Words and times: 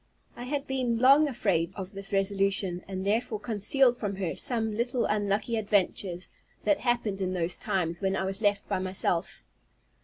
I 0.35 0.45
had 0.45 0.65
been 0.65 0.97
long 0.97 1.27
afraid 1.27 1.73
of 1.75 1.91
this 1.91 2.11
resolution, 2.11 2.83
and 2.87 3.05
therefore 3.05 3.39
concealed 3.39 3.97
from 3.97 4.15
her 4.15 4.35
some 4.35 4.75
little 4.75 5.05
unlucky 5.05 5.57
adventures, 5.57 6.27
that 6.63 6.79
happened 6.79 7.21
in 7.21 7.33
those 7.33 7.55
times 7.55 8.01
when 8.01 8.15
I 8.15 8.23
was 8.23 8.41
left 8.41 8.67
by 8.67 8.79
myself. 8.79 9.43